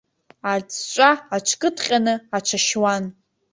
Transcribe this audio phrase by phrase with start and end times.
[0.51, 3.03] Аҵәҵәа аҽкыдҟьаны аҽашьуан.